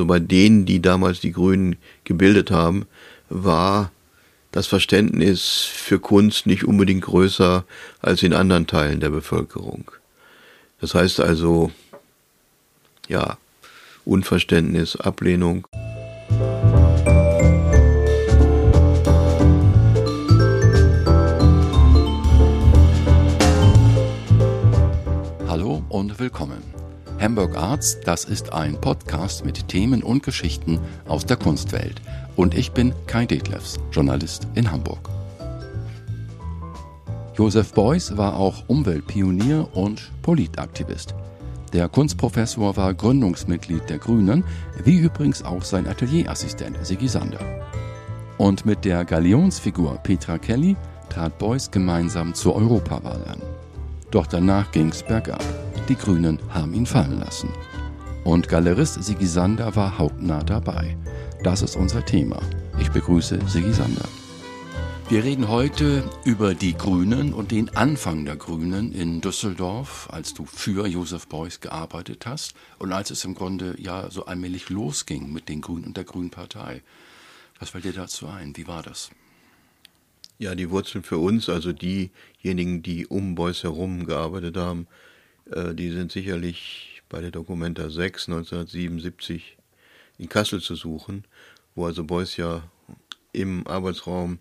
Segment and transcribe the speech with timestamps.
[0.00, 2.86] Also bei denen, die damals die Grünen gebildet haben,
[3.28, 3.92] war
[4.50, 7.66] das Verständnis für Kunst nicht unbedingt größer
[8.00, 9.90] als in anderen Teilen der Bevölkerung.
[10.80, 11.70] Das heißt also,
[13.08, 13.36] ja,
[14.06, 15.66] Unverständnis, Ablehnung.
[25.46, 26.79] Hallo und willkommen.
[27.20, 32.00] Hamburg Arts, das ist ein Podcast mit Themen und Geschichten aus der Kunstwelt.
[32.34, 35.10] Und ich bin Kai Detlefs, Journalist in Hamburg.
[37.36, 41.14] Josef Beuys war auch Umweltpionier und Politaktivist.
[41.74, 44.42] Der Kunstprofessor war Gründungsmitglied der Grünen,
[44.82, 47.44] wie übrigens auch sein Atelierassistent Sigi Sander.
[48.38, 50.74] Und mit der Galionsfigur Petra Kelly
[51.10, 53.42] trat Beuys gemeinsam zur Europawahl an.
[54.10, 55.44] Doch danach ging's bergab.
[55.90, 57.52] Die Grünen haben ihn fallen lassen.
[58.22, 60.96] Und Galerist Sigi Sander war hautnah dabei.
[61.42, 62.40] Das ist unser Thema.
[62.78, 64.08] Ich begrüße Sigi Sander.
[65.08, 70.46] Wir reden heute über die Grünen und den Anfang der Grünen in Düsseldorf, als du
[70.46, 75.48] für Josef Beuys gearbeitet hast und als es im Grunde ja so allmählich losging mit
[75.48, 76.82] den Grünen und der Grünen Partei.
[77.58, 78.56] Was fällt dir dazu ein?
[78.56, 79.10] Wie war das?
[80.38, 84.86] Ja, die Wurzeln für uns, also diejenigen, die um Beuys herum gearbeitet haben,
[85.46, 89.56] die sind sicherlich bei der Documenta 6 1977
[90.18, 91.24] in Kassel zu suchen,
[91.74, 92.62] wo also Beuys ja
[93.32, 94.38] im Arbeitsraum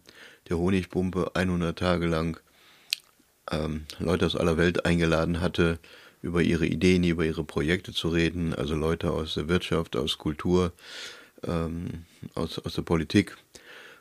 [0.49, 2.39] der Honigpumpe 100 Tage lang
[3.51, 5.79] ähm, Leute aus aller Welt eingeladen hatte,
[6.21, 10.73] über ihre Ideen, über ihre Projekte zu reden, also Leute aus der Wirtschaft, aus Kultur,
[11.43, 12.05] ähm,
[12.35, 13.37] aus, aus der Politik.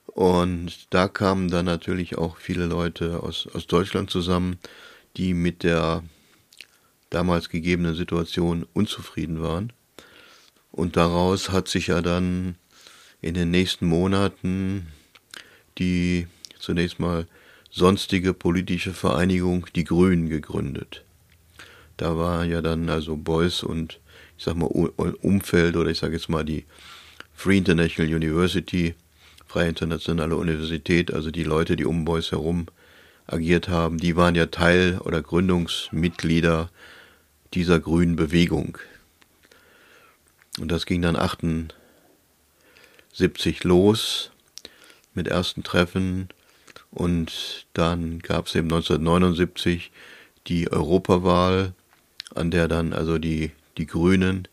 [0.06, 4.58] Und da kamen dann natürlich auch viele Leute aus, aus Deutschland zusammen,
[5.16, 6.02] die mit der
[7.10, 9.72] damals gegebenen Situation unzufrieden waren.
[10.70, 12.56] Und daraus hat sich ja dann
[13.20, 14.88] in den nächsten Monaten
[15.78, 16.26] die
[16.58, 17.26] zunächst mal
[17.70, 21.04] sonstige politische Vereinigung Die Grünen gegründet.
[21.96, 24.00] Da war ja dann also Beuys und
[24.36, 26.64] ich sag mal Umfeld oder ich sage jetzt mal die
[27.34, 28.94] Free International University,
[29.46, 32.66] Freie Internationale Universität, also die Leute, die um Beuys herum
[33.26, 36.70] agiert haben, die waren ja Teil oder Gründungsmitglieder
[37.54, 38.78] dieser grünen Bewegung.
[40.58, 41.72] Und das ging dann 78
[43.64, 44.30] los
[45.14, 46.28] mit ersten Treffen
[46.90, 49.90] und dann gab es eben 1979
[50.46, 51.74] die Europawahl,
[52.34, 54.48] an der dann also die, die Grünen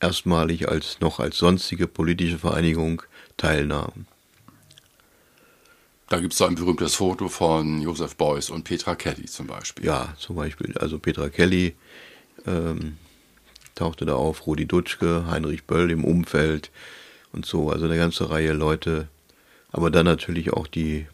[0.00, 3.02] erstmalig als noch als sonstige politische Vereinigung
[3.36, 4.06] teilnahmen.
[6.08, 9.86] Da gibt es ein berühmtes Foto von Josef Beuys und Petra Kelly zum Beispiel.
[9.86, 10.76] Ja, zum Beispiel.
[10.78, 11.74] Also Petra Kelly
[12.46, 12.96] ähm,
[13.74, 16.70] tauchte da auf, Rudi Dutschke, Heinrich Böll im Umfeld
[17.32, 17.70] und so.
[17.70, 19.08] Also eine ganze Reihe Leute.
[19.70, 21.06] Aber dann natürlich auch die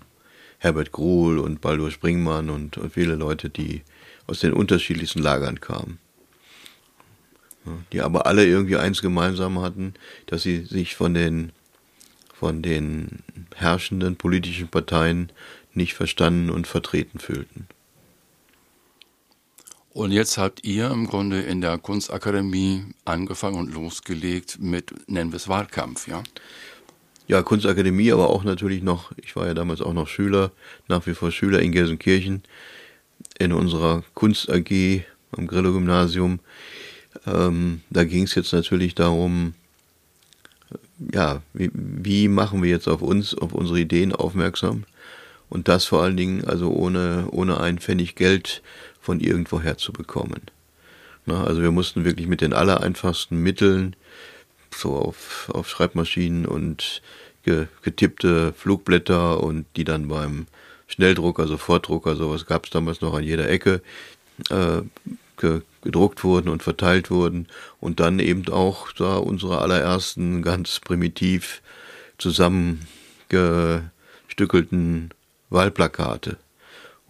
[0.59, 3.83] Herbert Gruhl und Baldur Springmann und, viele Leute, die
[4.27, 5.99] aus den unterschiedlichsten Lagern kamen.
[7.93, 9.95] Die aber alle irgendwie eins gemeinsam hatten,
[10.27, 11.53] dass sie sich von den
[12.33, 13.23] von den
[13.55, 15.31] herrschenden politischen Parteien
[15.75, 17.69] nicht verstanden und vertreten fühlten.
[19.95, 25.37] Und jetzt habt ihr im Grunde in der Kunstakademie angefangen und losgelegt mit, nennen wir
[25.37, 26.23] es Wahlkampf, ja?
[27.29, 30.51] Ja, Kunstakademie, aber auch natürlich noch, ich war ja damals auch noch Schüler,
[30.89, 32.43] nach wie vor Schüler in Gelsenkirchen,
[33.39, 35.03] in unserer Kunst AG
[35.37, 36.41] am Grillo-Gymnasium.
[37.27, 39.55] Ähm, da ging es jetzt natürlich darum,
[41.13, 44.85] ja, wie, wie machen wir jetzt auf uns, auf unsere Ideen aufmerksam?
[45.51, 48.63] Und das vor allen Dingen, also ohne, ohne ein Pfennig Geld
[49.03, 50.43] von irgendwo herzubekommen.
[51.27, 53.95] Na, also wir mussten wirklich mit den allereinfachsten Mitteln,
[54.75, 57.03] so auf, auf Schreibmaschinen und
[57.45, 60.47] getippte Flugblätter und die dann beim
[60.87, 63.83] Schnelldrucker, also Vordrucker, sowas gab es damals noch an jeder Ecke,
[64.51, 64.83] äh,
[65.83, 67.49] gedruckt wurden und verteilt wurden
[67.81, 71.61] und dann eben auch da unsere allerersten ganz primitiv
[72.19, 75.11] zusammengestückelten
[75.51, 76.37] Wahlplakate.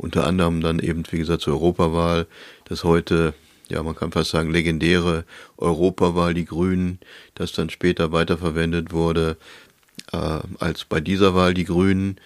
[0.02, 2.26] Unter anderem dann eben, wie gesagt, zur Europawahl,
[2.64, 3.34] das heute,
[3.68, 5.24] ja, man kann fast sagen, legendäre
[5.56, 6.98] Europawahl, die Grünen,
[7.36, 9.36] das dann später weiterverwendet wurde,
[10.12, 12.16] äh, als bei dieser Wahl die Grünen.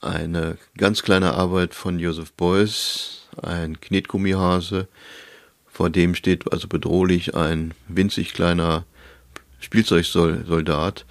[0.00, 4.88] Eine ganz kleine Arbeit von Joseph Beuys, ein Knetgummihase,
[5.66, 8.86] vor dem steht also bedrohlich ein winzig kleiner
[9.60, 11.04] Spielzeugsoldat.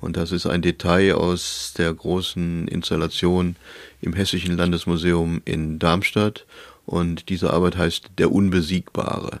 [0.00, 3.56] Und das ist ein Detail aus der großen Installation
[4.00, 6.46] im Hessischen Landesmuseum in Darmstadt.
[6.86, 9.40] Und diese Arbeit heißt Der Unbesiegbare.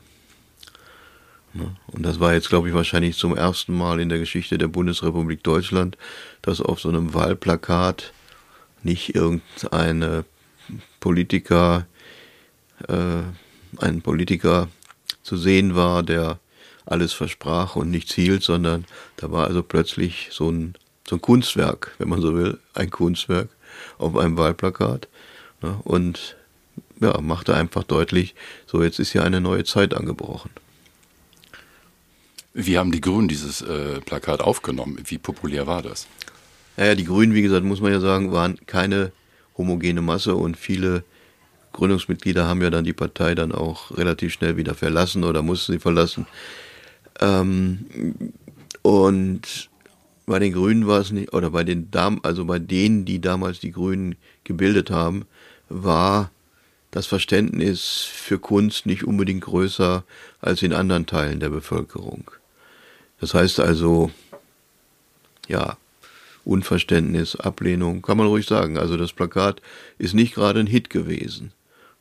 [1.88, 5.42] Und das war jetzt, glaube ich, wahrscheinlich zum ersten Mal in der Geschichte der Bundesrepublik
[5.42, 5.96] Deutschland,
[6.42, 8.12] dass auf so einem Wahlplakat
[8.82, 10.24] nicht irgendeine
[11.00, 11.86] Politiker,
[12.86, 13.22] äh,
[13.78, 14.68] ein Politiker
[15.22, 16.38] zu sehen war, der
[16.86, 18.84] alles versprach und nichts hielt, sondern
[19.16, 20.74] da war also plötzlich so ein,
[21.08, 23.48] so ein Kunstwerk, wenn man so will, ein Kunstwerk
[23.98, 25.08] auf einem Wahlplakat.
[25.62, 25.78] Ne?
[25.84, 26.36] Und
[27.00, 28.34] ja, machte einfach deutlich,
[28.66, 30.50] so jetzt ist ja eine neue Zeit angebrochen.
[32.52, 34.98] Wie haben die Grünen dieses äh, Plakat aufgenommen?
[35.04, 36.06] Wie populär war das?
[36.76, 39.12] Naja, die Grünen, wie gesagt, muss man ja sagen, waren keine
[39.56, 41.04] homogene Masse und viele
[41.72, 45.78] Gründungsmitglieder haben ja dann die Partei dann auch relativ schnell wieder verlassen oder mussten sie
[45.78, 46.26] verlassen.
[47.18, 47.86] Ähm,
[48.82, 49.68] und
[50.26, 53.60] bei den Grünen war es nicht, oder bei den Damen, also bei denen, die damals
[53.60, 54.14] die Grünen
[54.44, 55.26] gebildet haben,
[55.68, 56.30] war
[56.90, 60.04] das Verständnis für Kunst nicht unbedingt größer
[60.40, 62.30] als in anderen Teilen der Bevölkerung.
[63.20, 64.10] Das heißt also,
[65.48, 65.76] ja,
[66.44, 68.78] Unverständnis, Ablehnung, kann man ruhig sagen.
[68.78, 69.60] Also das Plakat
[69.98, 71.52] ist nicht gerade ein Hit gewesen.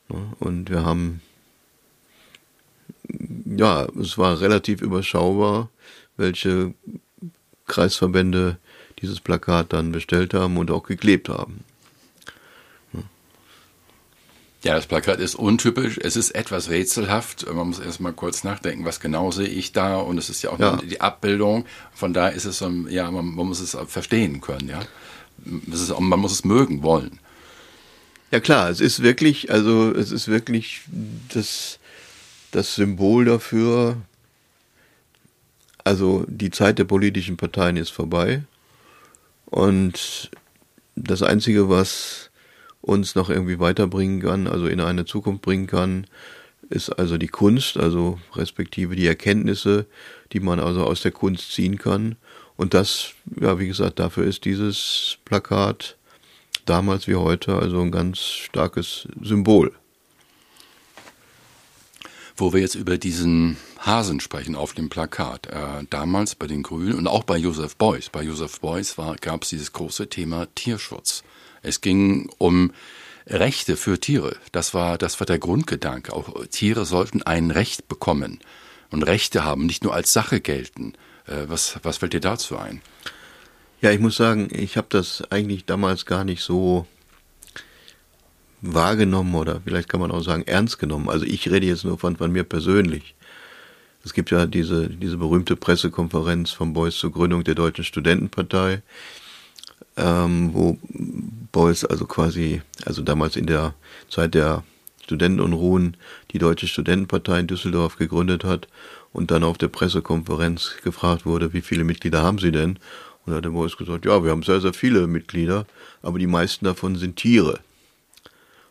[0.08, 0.34] Ne?
[0.40, 1.22] Und wir haben,
[3.46, 5.70] ja, es war relativ überschaubar,
[6.18, 6.74] welche
[7.68, 8.58] Kreisverbände
[9.02, 11.64] dieses Plakat dann bestellt haben und auch geklebt haben.
[14.62, 15.98] Ja, das Plakat ist untypisch.
[16.04, 17.46] Es ist etwas rätselhaft.
[17.48, 19.98] Man muss erstmal kurz nachdenken, was genau sehe ich da.
[19.98, 20.76] Und es ist ja auch ja.
[20.76, 21.66] die Abbildung.
[21.94, 24.82] Von daher ist es so, ja, man, man, muss es verstehen können, ja.
[25.72, 27.20] Ist, man muss es mögen wollen.
[28.32, 30.82] Ja klar, es ist wirklich, also es ist wirklich
[31.34, 31.79] das,
[32.52, 33.98] das Symbol dafür.
[35.84, 38.44] Also die Zeit der politischen Parteien ist vorbei.
[39.46, 40.30] Und
[40.96, 42.30] das Einzige, was
[42.82, 46.06] uns noch irgendwie weiterbringen kann, also in eine Zukunft bringen kann,
[46.70, 49.88] ist also die Kunst, also respektive die Erkenntnisse,
[50.32, 52.16] die man also aus der Kunst ziehen kann.
[52.58, 55.98] Und das, ja, wie gesagt, dafür ist dieses Plakat
[56.66, 59.74] damals wie heute also ein ganz starkes Symbol.
[62.40, 66.94] Wo wir jetzt über diesen Hasen sprechen auf dem Plakat, äh, damals bei den Grünen
[66.94, 68.10] und auch bei Joseph Beuys.
[68.10, 71.24] Bei Joseph Beuys gab es dieses große Thema Tierschutz.
[71.62, 72.72] Es ging um
[73.28, 74.38] Rechte für Tiere.
[74.54, 76.14] Das war, das war der Grundgedanke.
[76.14, 78.40] Auch Tiere sollten ein Recht bekommen
[78.90, 80.94] und Rechte haben, nicht nur als Sache gelten.
[81.28, 82.82] Äh, was, was fällt dir dazu ein?
[83.82, 86.88] Ja, ich muss sagen, ich habe das eigentlich damals gar nicht so
[88.62, 91.10] wahrgenommen oder vielleicht kann man auch sagen ernst genommen.
[91.10, 93.16] Also ich rede jetzt nur von, von mir persönlich.
[94.04, 98.82] Es gibt ja diese, diese berühmte Pressekonferenz von Beuys zur Gründung der Deutschen Studentenpartei,
[99.98, 100.78] ähm, wo
[101.52, 103.74] Beuys also quasi, also damals in der
[104.10, 104.64] Zeit der
[105.04, 105.98] Studentenunruhen
[106.32, 108.68] die Deutsche Studentenpartei in Düsseldorf gegründet hat
[109.12, 112.78] und dann auf der Pressekonferenz gefragt wurde, wie viele Mitglieder haben Sie denn?
[113.26, 115.66] Und da hat der Beuys gesagt, ja, wir haben sehr, sehr viele Mitglieder,
[116.02, 117.60] aber die meisten davon sind Tiere.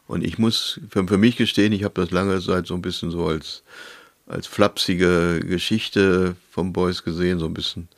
[0.09, 3.13] Und ich muss für, für mich gestehen, ich habe das lange Zeit so ein bisschen
[3.13, 3.63] so als,
[4.27, 7.89] als flapsige Geschichte vom Beuys gesehen, so ein bisschen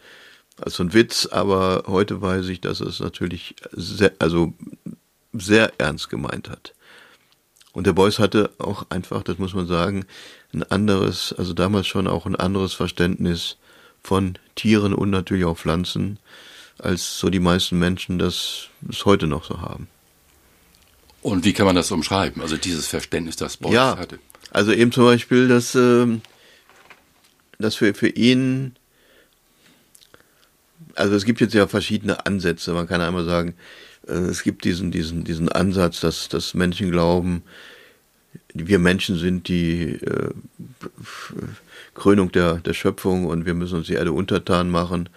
[0.60, 4.52] also ein Witz, aber heute weiß ich, dass es natürlich sehr, also
[5.32, 6.74] sehr ernst gemeint hat.
[7.72, 10.04] Und der Beuys hatte auch einfach, das muss man sagen,
[10.52, 13.56] ein anderes, also damals schon auch ein anderes Verständnis
[14.02, 16.18] von Tieren und natürlich auch Pflanzen,
[16.78, 19.88] als so die meisten Menschen das bis heute noch so haben.
[21.22, 22.42] Und wie kann man das umschreiben?
[22.42, 24.18] Also dieses Verständnis, das Beuys ja, hatte.
[24.50, 26.06] Also eben zum Beispiel, dass, äh,
[27.58, 28.74] dass für, für ihn
[30.94, 32.72] also es gibt jetzt ja verschiedene Ansätze.
[32.72, 33.54] Man kann einmal sagen,
[34.06, 37.42] äh, es gibt diesen, diesen, diesen Ansatz, dass, dass Menschen glauben,
[38.54, 40.30] wir Menschen sind die äh,
[41.94, 45.08] Krönung der, der Schöpfung und wir müssen uns die Erde untertan machen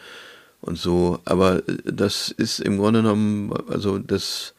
[0.62, 1.20] und so.
[1.26, 4.54] Aber das ist im Grunde genommen, also das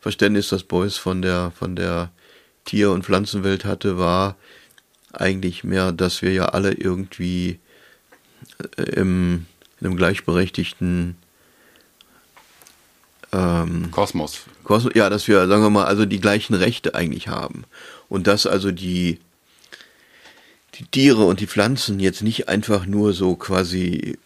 [0.00, 2.10] Verständnis, das Beuys von der, von der
[2.64, 4.36] Tier- und Pflanzenwelt hatte, war
[5.12, 7.58] eigentlich mehr, dass wir ja alle irgendwie
[8.76, 9.46] äh, im
[9.80, 11.16] in einem gleichberechtigten
[13.32, 14.42] ähm, Kosmos.
[14.64, 14.92] Kosmos.
[14.94, 17.64] Ja, dass wir, sagen wir mal, also die gleichen Rechte eigentlich haben.
[18.08, 19.20] Und dass also die,
[20.74, 24.18] die Tiere und die Pflanzen jetzt nicht einfach nur so quasi,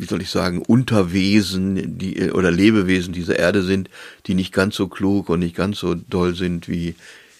[0.00, 3.90] wie soll ich sagen, Unterwesen die, oder Lebewesen dieser Erde sind,
[4.26, 6.94] die nicht ganz so klug und nicht ganz so doll sind wie,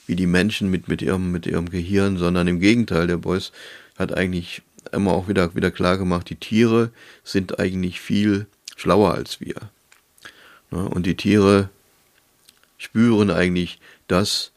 [0.07, 3.53] wie die Menschen mit, mit, ihrem, mit ihrem Gehirn, sondern im Gegenteil, der Beuys
[3.99, 4.61] hat eigentlich
[4.93, 6.91] immer auch wieder, wieder klar gemacht, die Tiere
[7.25, 9.57] sind eigentlich viel schlauer als wir.
[10.71, 10.87] Ne?
[10.87, 11.71] Und die Tiere
[12.77, 14.53] spüren eigentlich das,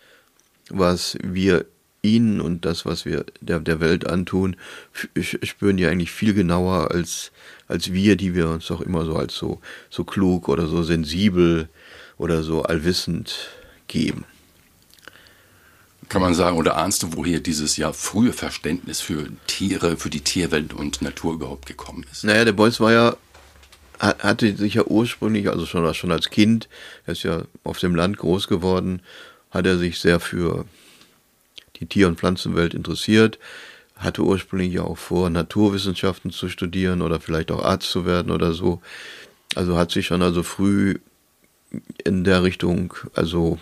[0.70, 1.66] was wir
[2.04, 4.56] ihnen und das, was wir der, der Welt antun,
[5.22, 7.32] spüren die eigentlich viel genauer als,
[7.68, 11.70] als wir, die wir uns doch immer so als so, so klug oder so sensibel
[12.18, 13.50] oder so allwissend
[13.88, 14.26] geben.
[16.10, 20.22] Kann man sagen, oder ahnst du, woher dieses ja frühe Verständnis für Tiere, für die
[20.22, 22.26] Tierwelt und Natur überhaupt gekommen ist?
[22.26, 23.18] Naja, der Beuys war ja,
[24.00, 26.68] hatte sich ja ursprünglich, also schon, schon als Kind,
[27.06, 29.02] er ist ja auf dem Land groß geworden,
[29.50, 30.66] hat er sich sehr für
[31.84, 33.40] die Tier- und Pflanzenwelt interessiert,
[33.98, 38.54] hatte ursprünglich ja auch vor, Naturwissenschaften zu studieren oder vielleicht auch Arzt zu werden oder
[38.54, 38.82] so.
[39.56, 41.00] Also hat sich schon also früh
[42.04, 43.60] in der Richtung, also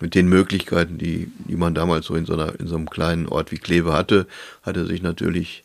[0.00, 3.28] mit den Möglichkeiten, die, die man damals so in so, einer, in so einem kleinen
[3.28, 4.26] Ort wie Kleve hatte,
[4.62, 5.64] hat er sich natürlich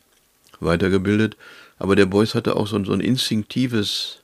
[0.59, 1.37] weitergebildet.
[1.79, 4.19] Aber der Beuys hatte auch so ein, so ein instinktives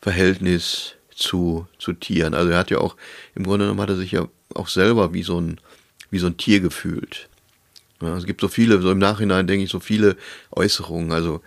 [0.00, 2.34] Verhältnis zu, zu Tieren.
[2.34, 2.96] Also er hat ja auch,
[3.34, 5.58] im Grunde genommen hat er sich ja auch selber wie so ein,
[6.10, 7.28] wie so ein Tier gefühlt.
[8.00, 10.16] Ja, es gibt so viele, so im Nachhinein denke ich, so viele
[10.50, 11.12] Äußerungen.
[11.12, 11.42] Also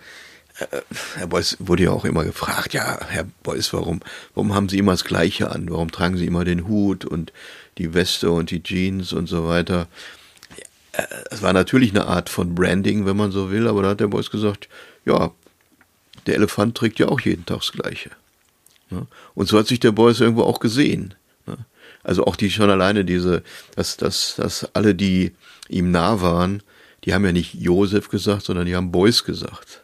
[0.60, 0.82] äh,
[1.16, 4.02] Herr Beuys wurde ja auch immer gefragt, ja, Herr Beuys, warum,
[4.36, 5.70] warum haben Sie immer das Gleiche an?
[5.70, 7.32] Warum tragen Sie immer den Hut und
[7.78, 9.88] die Weste und die Jeans und so weiter?
[10.92, 14.02] Äh, es war natürlich eine Art von Branding, wenn man so will, aber da hat
[14.02, 14.68] der Beuys gesagt,
[15.06, 15.32] ja,
[16.28, 18.12] der Elefant trägt ja auch jeden Tag das Gleiche.
[19.36, 21.16] Und so hat sich der Beuys irgendwo auch gesehen.
[22.04, 23.44] Also auch die schon alleine diese,
[23.76, 25.34] dass, dass, dass alle, die
[25.70, 26.64] ihm nah waren,
[27.04, 29.82] die haben ja nicht Josef gesagt, sondern die haben Beuys gesagt.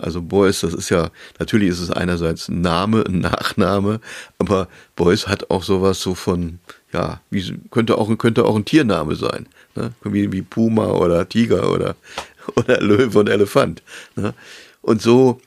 [0.00, 4.00] Also Beuys, das ist ja, natürlich ist es einerseits ein Name, ein Nachname,
[4.38, 6.60] aber Beuys hat auch sowas so von,
[6.92, 9.48] ja, wie, könnte auch, könnte auch ein Tiername sein.
[9.74, 9.92] Ne?
[10.04, 11.96] Wie, wie Puma oder Tiger oder,
[12.56, 13.82] oder Löwe und Elefant.
[14.14, 14.34] Ne?
[14.82, 15.40] Und so,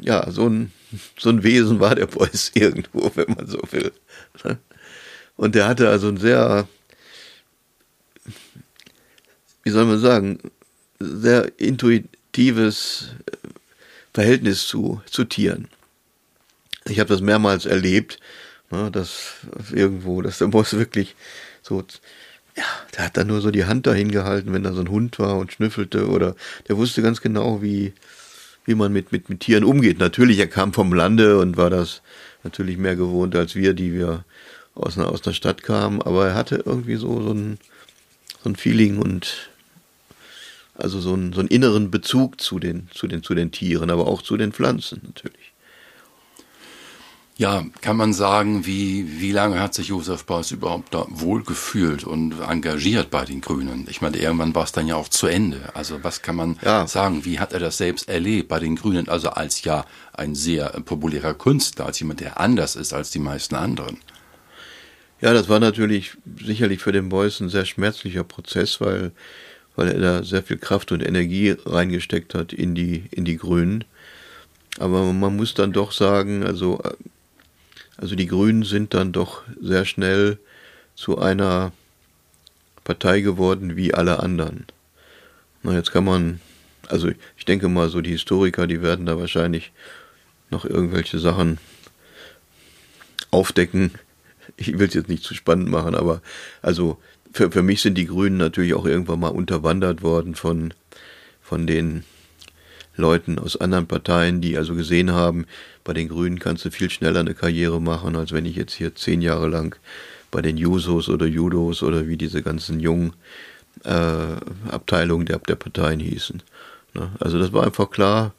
[0.00, 0.72] ja, so ein,
[1.18, 3.92] so ein Wesen war der Beuys irgendwo, wenn man so will.
[5.36, 6.68] Und der hatte also ein sehr,
[9.62, 10.38] wie soll man sagen,
[11.00, 13.10] sehr intuitives
[14.12, 15.68] Verhältnis zu, zu Tieren.
[16.86, 18.20] Ich habe das mehrmals erlebt,
[18.70, 19.34] ne, dass
[19.72, 21.16] irgendwo, dass der Boss wirklich
[21.62, 21.84] so,
[22.56, 22.64] ja,
[22.96, 25.36] der hat dann nur so die Hand dahin gehalten, wenn da so ein Hund war
[25.38, 26.36] und schnüffelte oder
[26.68, 27.92] der wusste ganz genau, wie,
[28.64, 29.98] wie man mit, mit, mit Tieren umgeht.
[29.98, 32.02] Natürlich, er kam vom Lande und war das
[32.44, 34.24] natürlich mehr gewohnt als wir, die wir
[34.74, 37.58] aus einer, aus einer Stadt kamen, aber er hatte irgendwie so, so ein,
[38.42, 39.50] so ein Feeling und
[40.76, 44.06] also so einen, so einen inneren Bezug zu den, zu, den, zu den Tieren, aber
[44.06, 45.53] auch zu den Pflanzen natürlich.
[47.36, 52.40] Ja, kann man sagen, wie, wie lange hat sich Josef Beuys überhaupt da wohlgefühlt und
[52.40, 53.88] engagiert bei den Grünen?
[53.90, 55.58] Ich meine, irgendwann war es dann ja auch zu Ende.
[55.74, 56.86] Also was kann man ja.
[56.86, 59.08] sagen, wie hat er das selbst erlebt bei den Grünen?
[59.08, 63.56] Also als ja ein sehr populärer Künstler, als jemand, der anders ist als die meisten
[63.56, 63.98] anderen.
[65.20, 69.10] Ja, das war natürlich sicherlich für den Beuys ein sehr schmerzlicher Prozess, weil,
[69.74, 73.82] weil er da sehr viel Kraft und Energie reingesteckt hat in die, in die Grünen.
[74.78, 76.80] Aber man muss dann doch sagen, also
[77.96, 80.38] also die Grünen sind dann doch sehr schnell
[80.94, 81.72] zu einer
[82.82, 84.66] Partei geworden wie alle anderen.
[85.62, 86.40] Na, jetzt kann man,
[86.88, 89.72] also ich denke mal, so die Historiker, die werden da wahrscheinlich
[90.50, 91.58] noch irgendwelche Sachen
[93.30, 93.92] aufdecken.
[94.56, 96.20] Ich will es jetzt nicht zu spannend machen, aber
[96.62, 96.98] also
[97.32, 100.74] für, für mich sind die Grünen natürlich auch irgendwann mal unterwandert worden von,
[101.42, 102.04] von den
[102.96, 105.46] Leuten aus anderen Parteien, die also gesehen haben,
[105.82, 108.94] bei den Grünen kannst du viel schneller eine Karriere machen, als wenn ich jetzt hier
[108.94, 109.76] zehn Jahre lang
[110.30, 113.12] bei den Jusos oder Judos oder wie diese ganzen jungen
[113.84, 114.36] äh,
[114.70, 116.42] Abteilungen der, der Parteien hießen.
[116.94, 117.10] Ne?
[117.20, 118.32] Also das war einfach klar,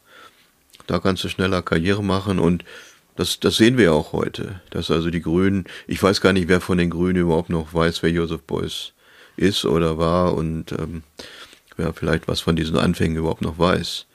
[0.88, 2.64] da kannst du schneller Karriere machen und
[3.16, 6.60] das, das sehen wir auch heute, dass also die Grünen, ich weiß gar nicht, wer
[6.60, 8.92] von den Grünen überhaupt noch weiß, wer Josef Beuys
[9.38, 11.04] ist oder war und ähm,
[11.78, 14.06] wer vielleicht was von diesen Anfängen überhaupt noch weiß.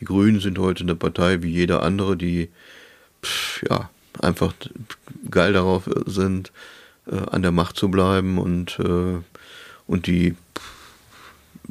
[0.00, 2.48] Die Grünen sind heute eine Partei wie jeder andere, die
[3.22, 3.90] pff, ja
[4.20, 4.52] einfach
[5.30, 6.52] geil darauf sind,
[7.06, 9.18] äh, an der Macht zu bleiben und, äh,
[9.86, 10.36] und die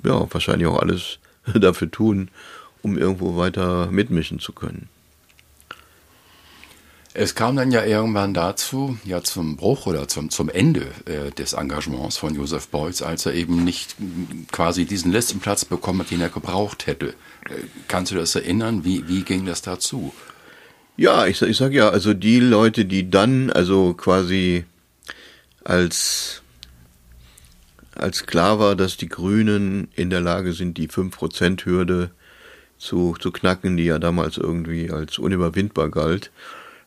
[0.03, 1.19] ja wahrscheinlich auch alles
[1.53, 2.29] dafür tun,
[2.81, 4.89] um irgendwo weiter mitmischen zu können.
[7.19, 11.53] Es kam dann ja irgendwann dazu, ja zum Bruch oder zum, zum Ende äh, des
[11.53, 13.95] Engagements von Josef Beuys, als er eben nicht
[14.51, 17.07] quasi diesen letzten Platz bekommen hat, den er gebraucht hätte.
[17.07, 18.85] Äh, kannst du das erinnern?
[18.85, 20.13] Wie, wie ging das dazu?
[20.95, 24.65] Ja, ich, ich sag ja, also die Leute, die dann, also quasi
[25.63, 26.43] als,
[27.95, 32.11] als klar war, dass die Grünen in der Lage sind, die 5%-Hürde
[32.77, 36.29] zu, zu knacken, die ja damals irgendwie als unüberwindbar galt,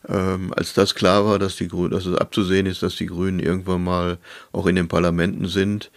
[0.07, 3.39] ähm, als das klar war, dass die Grünen, dass es abzusehen ist, dass die Grünen
[3.39, 4.17] irgendwann mal
[4.51, 5.91] auch in den Parlamenten sind,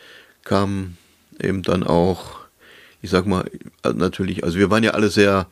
[0.45, 0.97] kam
[1.41, 2.41] eben dann auch,
[3.03, 3.51] ich sag mal,
[3.83, 5.47] natürlich, also wir waren ja alle sehr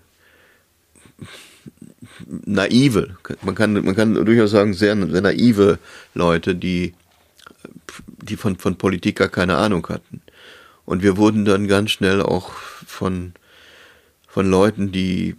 [2.45, 5.79] naive, man kann, man kann durchaus sagen, sehr, sehr naive
[6.15, 6.95] Leute, die,
[8.07, 10.21] die von, von Politik gar keine Ahnung hatten.
[10.85, 13.33] Und wir wurden dann ganz schnell auch von,
[14.29, 15.37] von Leuten, die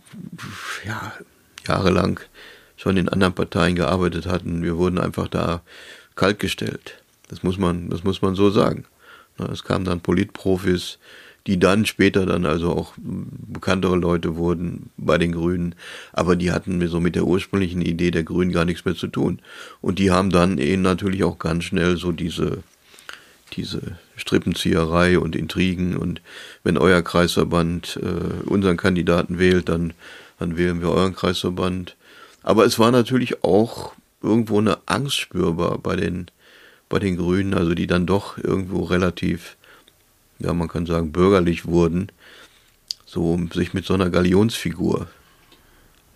[0.85, 1.13] ja,
[1.67, 2.19] jahrelang
[2.83, 4.61] schon in anderen Parteien gearbeitet hatten.
[4.61, 5.61] Wir wurden einfach da
[6.15, 6.97] kaltgestellt.
[7.29, 8.83] Das muss man, das muss man so sagen.
[9.49, 10.99] Es kamen dann Politprofis,
[11.47, 15.75] die dann später dann also auch bekanntere Leute wurden bei den Grünen,
[16.11, 19.39] aber die hatten so mit der ursprünglichen Idee der Grünen gar nichts mehr zu tun.
[19.79, 22.63] Und die haben dann eben natürlich auch ganz schnell so diese,
[23.53, 26.21] diese Strippenzieherei und Intrigen und
[26.65, 29.93] wenn euer Kreisverband äh, unseren Kandidaten wählt, dann,
[30.37, 31.95] dann wählen wir euren Kreisverband.
[32.43, 36.27] Aber es war natürlich auch irgendwo eine Angst spürbar bei den,
[36.89, 39.57] bei den Grünen, also die dann doch irgendwo relativ,
[40.39, 42.11] ja, man kann sagen, bürgerlich wurden,
[43.05, 45.07] so um sich mit so einer Galionsfigur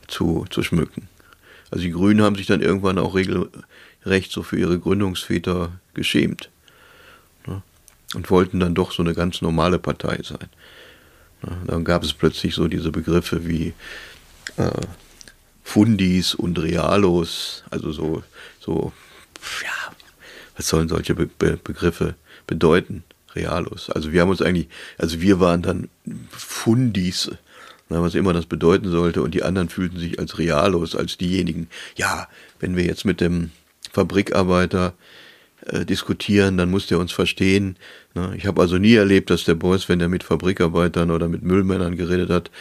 [0.07, 1.10] zu, zu schmücken.
[1.72, 6.50] Also die Grünen haben sich dann irgendwann auch regelrecht so für ihre Gründungsväter geschämt
[7.46, 7.62] ne?
[8.15, 10.50] und wollten dann doch so eine ganz normale Partei sein.
[11.41, 11.57] Ne?
[11.67, 13.74] Dann gab es plötzlich so diese Begriffe wie
[14.55, 14.72] äh,
[15.67, 18.24] Fundis und Realos, also so,
[18.62, 18.93] so,
[19.62, 19.93] ja,
[20.55, 22.15] was sollen solche Be Be Begriffe
[22.47, 23.03] bedeuten?
[23.36, 23.89] Realos.
[23.89, 25.89] Also wir haben uns eigentlich, also wir waren dann
[26.31, 27.29] Fundis,
[27.89, 32.29] was immer das bedeuten sollte, und die anderen fühlten sich als Realos, als diejenigen, ja,
[32.62, 33.51] wenn wir jetzt mit dem
[33.91, 34.93] Fabrikarbeiter
[35.65, 37.75] äh, diskutieren, dann muss der uns verstehen.
[38.15, 38.33] Ne?
[38.38, 41.97] Ich habe also nie erlebt, dass der Beuys, wenn er mit Fabrikarbeitern oder mit Müllmännern
[41.97, 42.51] geredet hat,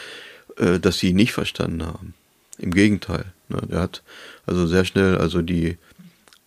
[0.57, 2.15] äh, dass sie ihn nicht verstanden haben.
[2.59, 3.33] Im Gegenteil.
[3.49, 3.61] Ne?
[3.71, 4.03] Der hat
[4.47, 5.79] also sehr schnell also die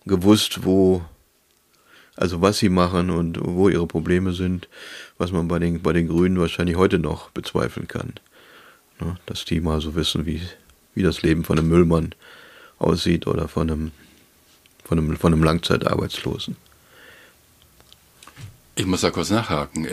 [0.06, 1.02] gewusst, wo,
[2.16, 4.68] also was sie machen und wo ihre Probleme sind,
[5.18, 8.14] was man bei den, bei den Grünen wahrscheinlich heute noch bezweifeln kann.
[9.00, 9.16] Ne?
[9.26, 10.42] Dass die mal so wissen, wie,
[10.94, 12.14] wie das Leben von einem Müllmann
[12.78, 13.92] aussieht oder von einem,
[14.84, 16.56] von einem, von einem Langzeitarbeitslosen.
[18.74, 19.86] Ich muss da kurz nachhaken.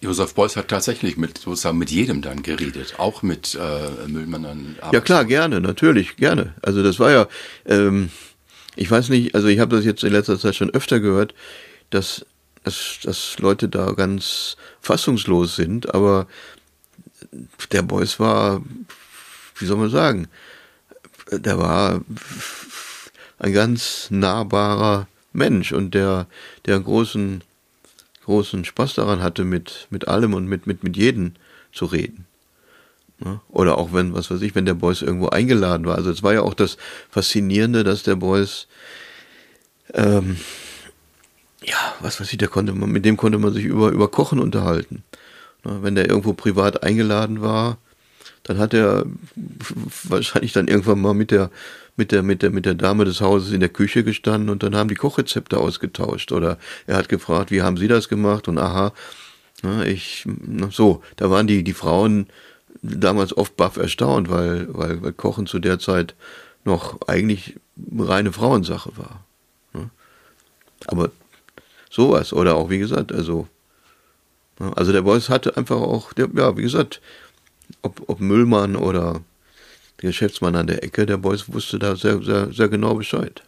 [0.00, 4.76] Josef Beuys hat tatsächlich mit sozusagen mit jedem dann geredet, auch mit äh, Müllmännern.
[4.92, 6.54] Ja klar, gerne, natürlich, gerne.
[6.62, 7.26] Also das war ja,
[7.64, 8.10] ähm,
[8.76, 11.34] ich weiß nicht, also ich habe das jetzt in letzter Zeit schon öfter gehört,
[11.90, 12.26] dass,
[12.62, 16.26] dass, dass Leute da ganz fassungslos sind, aber
[17.72, 18.62] der Beuys war,
[19.58, 20.28] wie soll man sagen,
[21.30, 22.02] der war
[23.38, 26.26] ein ganz nahbarer Mensch und der,
[26.66, 27.42] der großen
[28.26, 31.32] großen Spaß daran hatte, mit, mit allem und mit, mit, mit jedem
[31.72, 32.26] zu reden.
[33.48, 35.96] Oder auch wenn, was weiß ich, wenn der Beuys irgendwo eingeladen war.
[35.96, 36.76] Also es war ja auch das
[37.08, 38.66] Faszinierende, dass der Beuys,
[39.94, 40.36] ähm,
[41.62, 44.38] ja, was weiß ich, der konnte man, mit dem konnte man sich über, über Kochen
[44.38, 45.02] unterhalten.
[45.62, 47.78] Wenn der irgendwo privat eingeladen war,
[48.46, 49.04] dann hat er
[50.04, 51.50] wahrscheinlich dann irgendwann mal mit der
[51.96, 54.76] mit der, mit der, mit der Dame des Hauses in der Küche gestanden und dann
[54.76, 56.30] haben die Kochrezepte ausgetauscht.
[56.30, 58.48] Oder er hat gefragt, wie haben Sie das gemacht?
[58.48, 58.92] Und aha,
[59.86, 60.26] ich,
[60.70, 62.26] so, da waren die, die Frauen
[62.82, 66.14] damals oft baff erstaunt, weil, weil, weil Kochen zu der Zeit
[66.64, 67.56] noch eigentlich
[67.98, 69.24] reine Frauensache war.
[70.86, 71.10] Aber
[71.90, 73.48] sowas, oder auch wie gesagt, also,
[74.58, 77.00] also der Boys hatte einfach auch, ja, wie gesagt,
[77.82, 79.22] ob, ob Müllmann oder
[80.02, 83.42] der Geschäftsmann an der Ecke, der Beuys wusste da sehr, sehr, sehr genau Bescheid.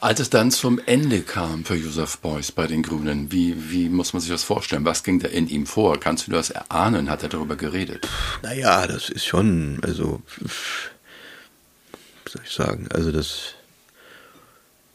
[0.00, 4.12] Als es dann zum Ende kam für Josef Beuys bei den Grünen, wie, wie muss
[4.12, 4.84] man sich das vorstellen?
[4.84, 5.98] Was ging da in ihm vor?
[5.98, 7.08] Kannst du das erahnen?
[7.08, 8.06] Hat er darüber geredet?
[8.42, 13.54] Naja, das ist schon, also, wie soll ich sagen, also das,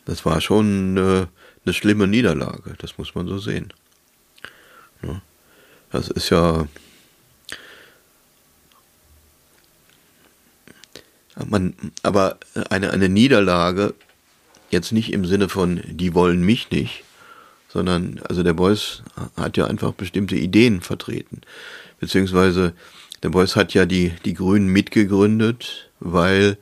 [0.05, 1.27] das war schon eine,
[1.65, 3.73] eine schlimme Niederlage, das muss man so sehen.
[5.01, 5.21] Ja,
[5.91, 6.67] das ist ja,
[11.47, 11.73] Man,
[12.03, 12.37] aber
[12.69, 13.93] eine, eine Niederlage,
[14.71, 17.03] jetzt nicht im Sinne von, die wollen mich nicht,
[17.69, 19.03] sondern, also der Beuys
[19.37, 21.41] hat ja einfach bestimmte Ideen vertreten.
[21.99, 22.73] Beziehungsweise
[23.23, 26.57] der Beuys hat ja die, die Grünen mitgegründet, weil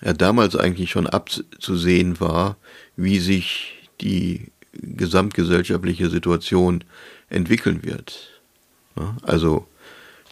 [0.00, 2.56] er damals eigentlich schon abzusehen war,
[2.96, 6.84] wie sich die gesamtgesellschaftliche Situation
[7.28, 8.40] entwickeln wird.
[9.22, 9.66] Also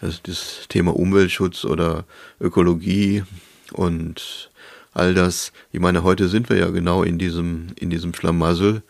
[0.00, 2.04] das, das Thema Umweltschutz oder
[2.40, 3.24] Ökologie
[3.72, 4.50] und
[4.94, 5.52] all das.
[5.72, 8.82] Ich meine, heute sind wir ja genau in diesem, in diesem Schlamassel,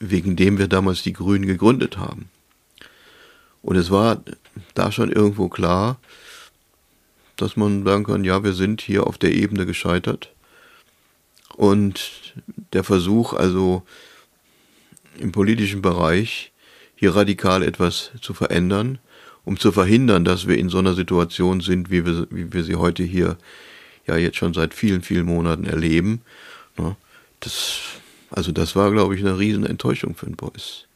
[0.00, 2.30] wegen dem wir damals die Grünen gegründet haben.
[3.62, 4.22] Und es war
[4.74, 5.98] da schon irgendwo klar,
[7.36, 10.32] dass man sagen kann, ja, wir sind hier auf der Ebene gescheitert.
[11.56, 12.34] Und
[12.72, 13.82] der Versuch, also
[15.18, 16.52] im politischen Bereich
[16.94, 18.98] hier radikal etwas zu verändern,
[19.44, 22.76] um zu verhindern, dass wir in so einer Situation sind, wie wir, wie wir sie
[22.76, 23.38] heute hier
[24.06, 26.22] ja jetzt schon seit vielen, vielen Monaten erleben.
[26.76, 26.96] Ne?
[27.40, 27.78] Das,
[28.30, 30.86] also das war, glaube ich, eine riesen Enttäuschung für den Beuys.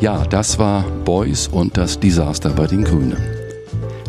[0.00, 3.18] Ja, das war Beuys und das Desaster bei den Grünen.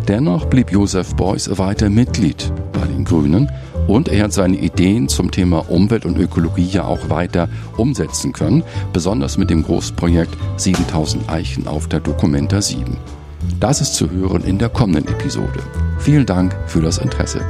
[0.07, 3.51] Dennoch blieb Josef Beuys weiter Mitglied bei den Grünen
[3.87, 8.63] und er hat seine Ideen zum Thema Umwelt und Ökologie ja auch weiter umsetzen können,
[8.93, 12.95] besonders mit dem Großprojekt 7000 Eichen auf der Documenta 7.
[13.59, 15.59] Das ist zu hören in der kommenden Episode.
[15.97, 17.41] Vielen Dank für das Interesse.